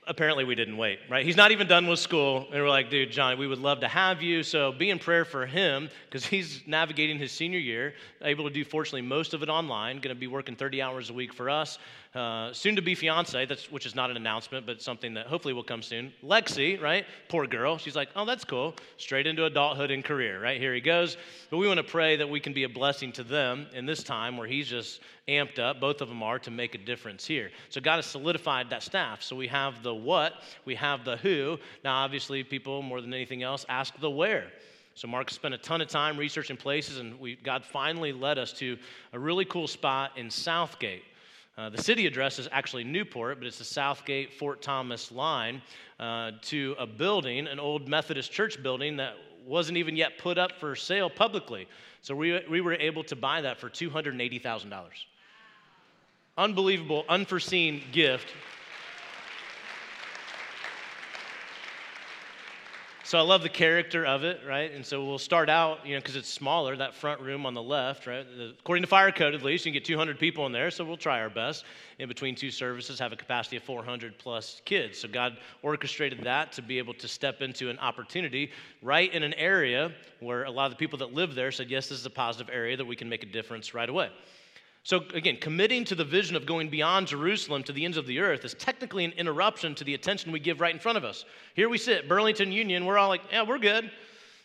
[0.07, 1.25] Apparently, we didn't wait, right?
[1.25, 2.47] He's not even done with school.
[2.53, 4.45] And we're like, dude, Johnny, we would love to have you.
[4.45, 8.65] So be in prayer for him because he's navigating his senior year, able to do,
[8.65, 11.79] fortunately, most of it online, going to be working 30 hours a week for us.
[12.15, 15.65] Uh, soon to be fiance, which is not an announcement, but something that hopefully will
[15.65, 16.13] come soon.
[16.23, 17.07] Lexi, right?
[17.29, 17.79] Poor girl.
[17.79, 18.75] She's like, oh, that's cool.
[18.99, 20.61] Straight into adulthood and career, right?
[20.61, 21.17] Here he goes.
[21.49, 24.03] But we want to pray that we can be a blessing to them in this
[24.03, 27.51] time where he's just amped up, both of them are, to make a difference here.
[27.71, 29.23] So God has solidified that staff.
[29.23, 30.35] So we have the what,
[30.67, 31.59] we have the who.
[31.83, 34.49] Now, obviously, people more than anything else ask the where.
[34.95, 38.53] So Mark spent a ton of time researching places, and we, God finally led us
[38.55, 38.77] to
[39.15, 41.05] a really cool spot in Southgate.
[41.59, 45.61] Uh, the city address is actually Newport, but it's the Southgate Fort Thomas line
[46.01, 49.15] uh, to a building, an old Methodist church building that
[49.47, 51.69] wasn't even yet put up for sale publicly.
[52.01, 54.73] So we, we were able to buy that for $280,000.
[56.39, 58.29] Unbelievable, unforeseen gift
[63.13, 64.73] So I love the character of it, right?
[64.73, 67.63] And so we'll start out, you know, because it's smaller, that front room on the
[67.63, 68.27] left, right?
[68.59, 70.97] According to fire code, at least, you can get 200 people in there, so we'll
[70.97, 71.67] try our best.
[71.99, 74.99] In between two services, have a capacity of 400 plus kids.
[74.99, 79.35] So God orchestrated that to be able to step into an opportunity right in an
[79.35, 82.11] area where a lot of the people that live there said, yes, this is a
[82.11, 84.09] positive area that we can make a difference right away.
[84.85, 88.19] So, again, committing to the vision of going beyond Jerusalem to the ends of the
[88.19, 91.25] earth is technically an interruption to the attention we give right in front of us.
[91.55, 93.91] Here we sit, Burlington Union, we're all like, yeah, we're good.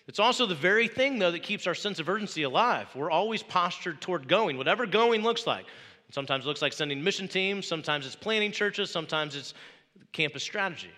[0.08, 2.88] It's also the very thing, though, that keeps our sense of urgency alive.
[2.94, 5.66] We're always postured toward going, whatever going looks like.
[6.12, 9.56] Sometimes it looks like sending mission teams, sometimes it's planning churches, sometimes it's
[10.14, 10.92] campus strategy.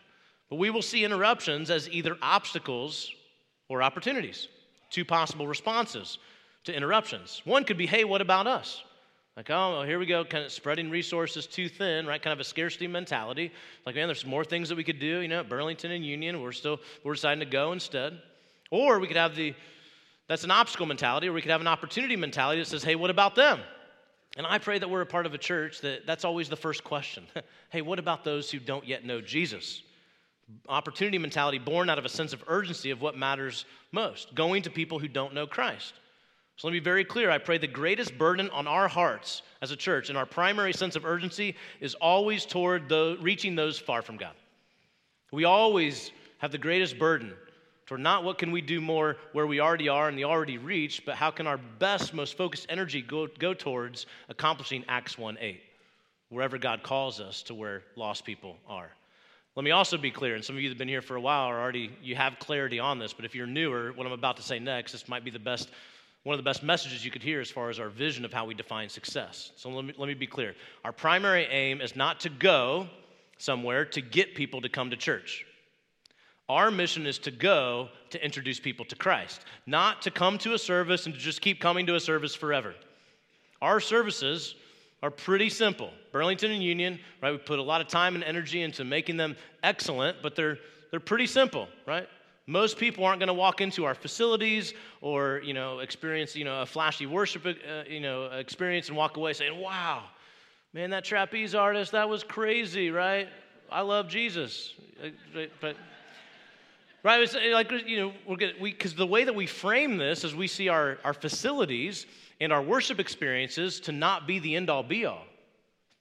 [0.50, 3.12] But we will see interruptions as either obstacles
[3.70, 4.50] or opportunities,
[4.90, 6.20] two possible responses
[6.66, 7.42] to interruptions.
[7.46, 8.84] One could be, hey, what about us?
[9.38, 12.22] Like, oh, well here we go, kind of spreading resources too thin, right?
[12.22, 13.52] Kind of a scarcity mentality.
[13.86, 16.52] Like, man, there's more things that we could do, you know, Burlington and Union, we're
[16.52, 18.20] still, we're deciding to go instead.
[18.72, 19.56] Or we could have the,
[20.28, 23.10] that's an obstacle mentality, or we could have an opportunity mentality that says, hey, what
[23.10, 23.60] about them?
[24.38, 26.84] And I pray that we're a part of a church that that's always the first
[26.84, 27.26] question.
[27.70, 29.82] hey, what about those who don't yet know Jesus?
[30.68, 34.70] Opportunity mentality born out of a sense of urgency of what matters most, going to
[34.70, 35.94] people who don't know Christ.
[36.60, 37.32] So let me be very clear.
[37.32, 40.98] I pray the greatest burden on our hearts as a church and our primary sense
[40.98, 44.34] of urgency is always toward the, reaching those far from God.
[45.32, 47.34] We always have the greatest burden
[47.86, 51.06] toward not what can we do more where we already are and the already reached,
[51.06, 55.62] but how can our best, most focused energy go, go towards accomplishing Acts 1 8,
[56.28, 58.92] wherever God calls us to where lost people are.
[59.56, 61.22] Let me also be clear, and some of you that have been here for a
[61.22, 64.36] while are already, you have clarity on this, but if you're newer, what I'm about
[64.38, 65.70] to say next, this might be the best
[66.24, 68.46] one of the best messages you could hear as far as our vision of how
[68.46, 69.52] we define success.
[69.56, 70.56] So let me, let me be clear.
[70.84, 72.88] Our primary aim is not to go
[73.38, 75.46] somewhere to get people to come to church.
[76.50, 80.58] Our mission is to go to introduce people to Christ, not to come to a
[80.58, 82.74] service and to just keep coming to a service forever.
[83.62, 84.56] Our services
[85.04, 85.92] are pretty simple.
[86.12, 87.32] Burlington and Union, right?
[87.32, 90.58] We put a lot of time and energy into making them excellent, but they're
[90.92, 92.08] they're pretty simple, right?
[92.50, 96.64] Most people aren't going to walk into our facilities or, you know, experience, you know,
[96.64, 100.06] a flashy worship, uh, you know, experience and walk away saying, wow,
[100.74, 103.30] man, that trapeze artist, that was crazy, right?
[103.72, 104.74] I love Jesus.
[105.00, 105.10] Uh,
[105.62, 105.76] but,
[107.04, 109.98] right, it's uh, like, you know, we're going we, because the way that we frame
[109.98, 112.08] this is we see our, our facilities
[112.42, 115.28] and our worship experiences to not be the end all be all.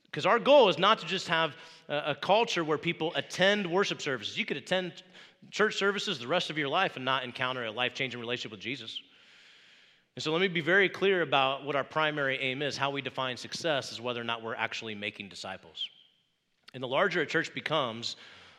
[0.07, 1.55] Because our goal is not to just have
[1.91, 4.39] a, a culture where people attend worship services.
[4.39, 5.03] You could attend
[5.51, 8.61] church services the rest of your life and not encounter a life changing relationship with
[8.61, 9.01] Jesus.
[10.17, 12.77] And so let me be very clear about what our primary aim is.
[12.77, 15.89] How we define success is whether or not we're actually making disciples.
[16.75, 18.17] And the larger a church becomes,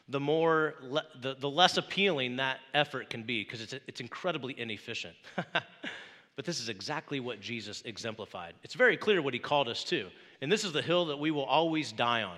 [0.07, 4.57] the more le- the, the less appealing that effort can be because it's, it's incredibly
[4.59, 5.15] inefficient.
[5.53, 8.53] but this is exactly what Jesus exemplified.
[8.63, 10.07] It's very clear what he called us to.
[10.41, 12.37] And this is the hill that we will always die on.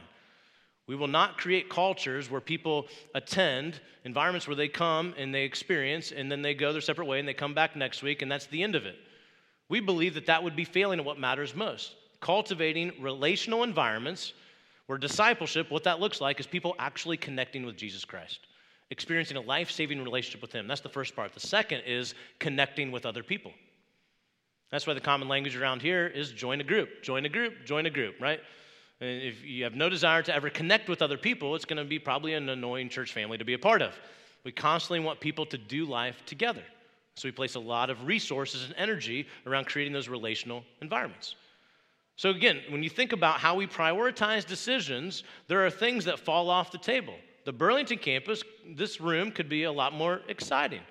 [0.88, 6.12] We will not create cultures where people attend, environments where they come and they experience,
[6.12, 8.48] and then they go their separate way and they come back next week, and that's
[8.48, 8.96] the end of it.
[9.70, 14.34] We believe that that would be failing at what matters most cultivating relational environments
[14.86, 18.40] Where discipleship, what that looks like is people actually connecting with Jesus Christ,
[18.90, 20.68] experiencing a life saving relationship with Him.
[20.68, 21.34] That's the first part.
[21.34, 23.54] The second is connecting with other people.
[24.70, 27.86] That's why the common language around here is join a group, join a group, join
[27.86, 28.40] a group, right?
[29.02, 31.98] If you have no desire to ever connect with other people, it's going to be
[31.98, 33.98] probably an annoying church family to be a part of.
[34.44, 36.64] We constantly want people to do life together.
[37.16, 41.36] So we place a lot of resources and energy around creating those relational environments.
[42.16, 46.52] So, again, when you think about how we prioritize decisions, there are things that fall
[46.52, 47.16] off the table.
[47.46, 48.44] The Burlington campus,
[48.76, 50.82] this room could be a lot more exciting.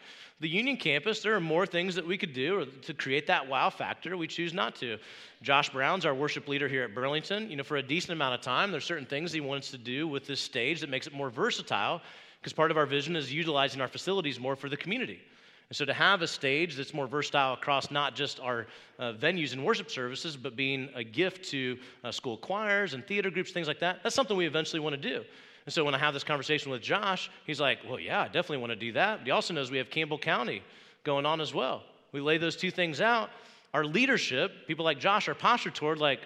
[0.41, 3.69] The Union campus, there are more things that we could do to create that wow
[3.69, 4.17] factor.
[4.17, 4.97] We choose not to.
[5.43, 7.51] Josh Brown's our worship leader here at Burlington.
[7.51, 10.09] You know, for a decent amount of time, there's certain things he wants to do
[10.09, 12.01] with this stage that makes it more versatile
[12.41, 15.21] because part of our vision is utilizing our facilities more for the community.
[15.69, 18.67] And so to have a stage that's more versatile across not just our
[18.99, 23.31] uh, venues and worship services, but being a gift to uh, school choirs and theater
[23.31, 25.23] groups, things like that, that's something we eventually want to do.
[25.71, 28.57] And so when I have this conversation with Josh, he's like, well, yeah, I definitely
[28.57, 29.21] want to do that.
[29.23, 30.65] He also knows we have Campbell County
[31.05, 31.85] going on as well.
[32.11, 33.31] We lay those two things out.
[33.73, 36.23] Our leadership, people like Josh, are postured toward like,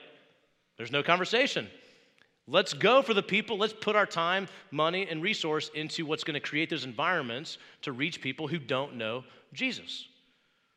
[0.79, 1.69] there's no conversation.
[2.49, 3.59] Let's go for the people.
[3.59, 7.93] Let's put our time, money, and resource into what's going to create those environments to
[7.93, 10.07] reach people who don't know Jesus.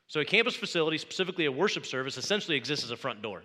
[0.07, 3.43] So, a campus facility, specifically a worship service, essentially exists as a front door.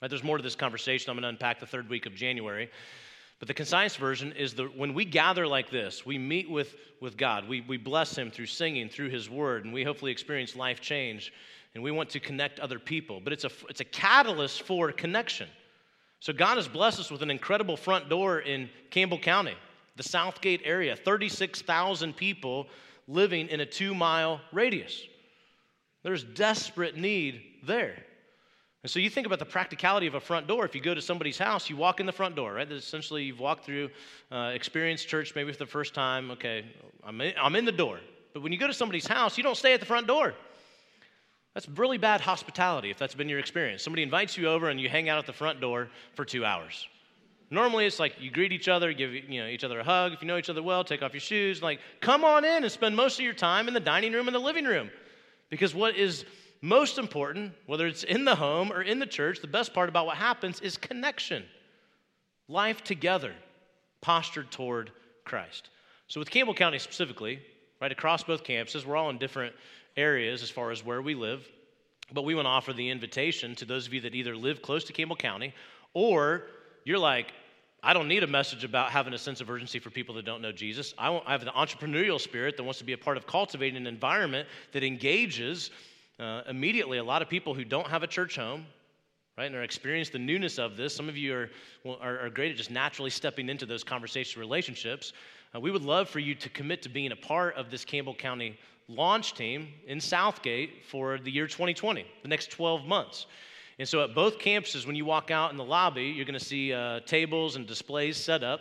[0.00, 1.10] Right, there's more to this conversation.
[1.10, 2.70] I'm going to unpack the third week of January.
[3.40, 7.16] But the concise version is that when we gather like this, we meet with, with
[7.16, 10.80] God, we, we bless Him through singing, through His Word, and we hopefully experience life
[10.80, 11.32] change.
[11.74, 13.20] And we want to connect other people.
[13.22, 15.48] But it's a, it's a catalyst for connection.
[16.18, 19.54] So God has blessed us with an incredible front door in Campbell County,
[19.96, 22.66] the Southgate area, 36,000 people
[23.08, 25.06] living in a two mile radius.
[26.02, 28.04] There's desperate need there.
[28.82, 30.64] And so you think about the practicality of a front door.
[30.64, 32.70] If you go to somebody's house, you walk in the front door, right?
[32.70, 33.90] Essentially, you've walked through,
[34.32, 36.30] uh, experienced church maybe for the first time.
[36.30, 36.64] Okay,
[37.04, 38.00] I'm in, I'm in the door.
[38.32, 40.34] But when you go to somebody's house, you don't stay at the front door.
[41.54, 43.82] That's really bad hospitality if that's been your experience.
[43.82, 46.86] Somebody invites you over and you hang out at the front door for two hours.
[47.50, 50.12] Normally, it's like you greet each other, give you know, each other a hug.
[50.12, 51.60] If you know each other well, take off your shoes.
[51.60, 54.34] Like, come on in and spend most of your time in the dining room and
[54.34, 54.90] the living room.
[55.50, 56.24] Because what is
[56.62, 60.06] most important, whether it's in the home or in the church, the best part about
[60.06, 61.44] what happens is connection,
[62.48, 63.34] life together,
[64.00, 64.90] postured toward
[65.24, 65.70] Christ.
[66.08, 67.40] So, with Campbell County specifically,
[67.80, 69.54] right across both campuses, we're all in different
[69.96, 71.48] areas as far as where we live.
[72.12, 74.84] But we want to offer the invitation to those of you that either live close
[74.84, 75.54] to Campbell County
[75.94, 76.46] or
[76.84, 77.32] you're like,
[77.82, 80.42] I don't need a message about having a sense of urgency for people that don't
[80.42, 80.92] know Jesus.
[80.98, 84.48] I, have the entrepreneurial spirit that wants to be a part of cultivating an environment
[84.72, 85.70] that engages
[86.20, 88.66] uh, immediately a lot of people who don't have a church home,
[89.38, 90.94] right, and are experiencing the newness of this.
[90.94, 91.50] Some of you are,
[92.00, 95.14] are, are, great at just naturally stepping into those conversation relationships.
[95.54, 98.14] Uh, we would love for you to commit to being a part of this Campbell
[98.14, 103.26] County launch team in Southgate for the year 2020, the next 12 months.
[103.78, 106.44] And so at both campuses, when you walk out in the lobby, you're going to
[106.44, 108.60] see uh, tables and displays set up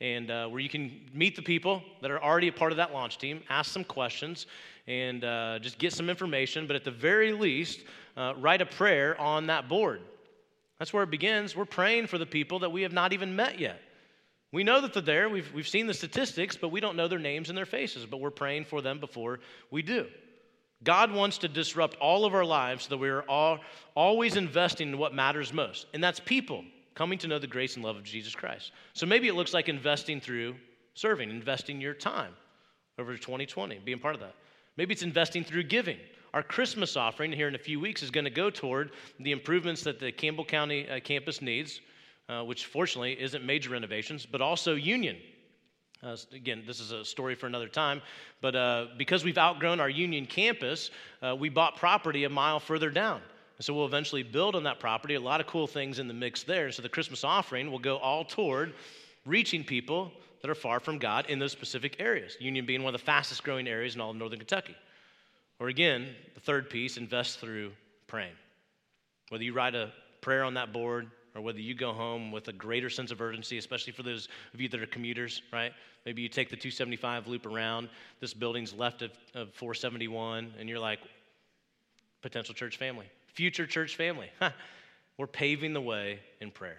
[0.00, 2.92] and uh, where you can meet the people that are already a part of that
[2.92, 4.46] launch team, ask some questions,
[4.88, 6.66] and uh, just get some information.
[6.66, 7.84] But at the very least,
[8.16, 10.00] uh, write a prayer on that board.
[10.78, 11.54] That's where it begins.
[11.54, 13.80] We're praying for the people that we have not even met yet.
[14.50, 15.28] We know that they're there.
[15.28, 18.20] We've, we've seen the statistics, but we don't know their names and their faces, but
[18.20, 20.06] we're praying for them before we do.
[20.84, 23.58] God wants to disrupt all of our lives so that we're all,
[23.94, 27.84] always investing in what matters most, and that's people coming to know the grace and
[27.84, 28.72] love of Jesus Christ.
[28.94, 30.54] So maybe it looks like investing through
[30.94, 32.32] serving, investing your time
[32.98, 34.34] over 2020, being part of that.
[34.78, 35.98] Maybe it's investing through giving.
[36.32, 39.82] Our Christmas offering here in a few weeks is going to go toward the improvements
[39.82, 41.82] that the Campbell County uh, campus needs
[42.28, 45.16] uh, which fortunately isn't major renovations, but also Union.
[46.02, 48.00] Uh, again, this is a story for another time,
[48.40, 50.90] but uh, because we've outgrown our Union campus,
[51.22, 53.20] uh, we bought property a mile further down.
[53.56, 56.14] And so we'll eventually build on that property, a lot of cool things in the
[56.14, 56.70] mix there.
[56.70, 58.74] So the Christmas offering will go all toward
[59.26, 63.00] reaching people that are far from God in those specific areas, Union being one of
[63.00, 64.76] the fastest growing areas in all of northern Kentucky.
[65.60, 67.72] Or again, the third piece, invest through
[68.06, 68.34] praying.
[69.30, 72.52] Whether you write a prayer on that board, or whether you go home with a
[72.52, 75.72] greater sense of urgency, especially for those of you that are commuters, right?
[76.06, 77.88] Maybe you take the 275 loop around,
[78.20, 81.00] this building's left of, of 471, and you're like,
[82.22, 84.30] potential church family, future church family.
[85.18, 86.78] We're paving the way in prayer.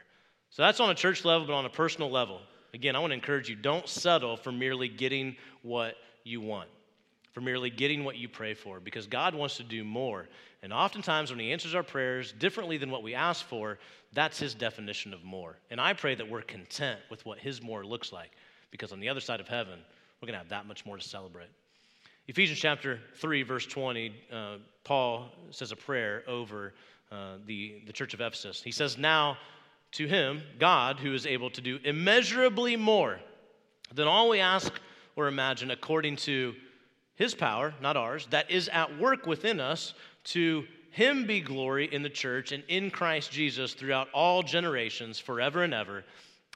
[0.49, 2.41] So that's on a church level, but on a personal level.
[2.74, 6.70] Again, I want to encourage you don't settle for merely getting what you want.
[7.32, 10.28] for merely getting what you pray for because God wants to do more.
[10.64, 13.78] And oftentimes, when He answers our prayers differently than what we ask for,
[14.14, 15.56] that's His definition of more.
[15.70, 18.32] And I pray that we're content with what His more looks like
[18.72, 19.80] because on the other side of heaven,
[20.20, 21.50] we're going to have that much more to celebrate.
[22.28, 26.74] Ephesians chapter 3, verse 20, uh, Paul says a prayer over
[27.12, 28.62] uh, the, the church of Ephesus.
[28.62, 29.38] He says, Now
[29.94, 33.20] to him, God, who is able to do immeasurably more
[33.94, 34.72] than all we ask
[35.16, 36.54] or imagine, according to
[37.16, 42.02] his power, not ours, that is at work within us, to him be glory in
[42.04, 46.04] the church and in Christ Jesus throughout all generations, forever and ever.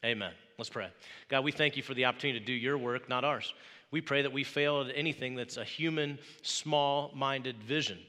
[0.05, 0.31] Amen.
[0.57, 0.87] Let's pray.
[1.29, 3.53] God, we thank you for the opportunity to do your work, not ours.
[3.91, 7.99] We pray that we fail at anything that's a human, small minded vision.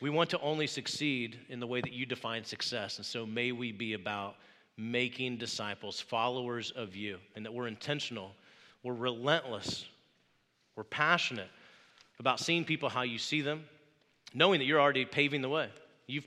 [0.00, 2.96] We want to only succeed in the way that you define success.
[2.96, 4.36] And so may we be about
[4.80, 8.32] making disciples, followers of you, and that we're intentional,
[8.82, 9.84] we're relentless,
[10.74, 11.50] we're passionate
[12.18, 13.64] about seeing people how you see them,
[14.32, 15.68] knowing that you're already paving the way.
[16.06, 16.26] You've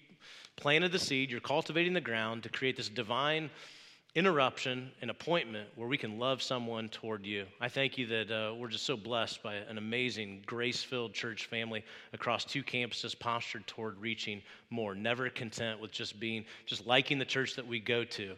[0.55, 3.49] planted the seed, you're cultivating the ground to create this divine
[4.15, 7.45] interruption, an appointment where we can love someone toward you.
[7.59, 11.47] I thank you that uh, we're just so blessed by an amazing, grace filled church
[11.47, 11.83] family
[12.13, 17.25] across two campuses postured toward reaching more, never content with just being, just liking the
[17.25, 18.35] church that we go to,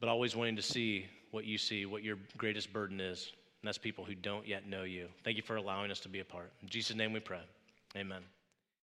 [0.00, 3.32] but always wanting to see what you see, what your greatest burden is.
[3.62, 5.08] And that's people who don't yet know you.
[5.24, 6.52] Thank you for allowing us to be a part.
[6.62, 7.40] In Jesus' name we pray.
[7.96, 8.22] Amen.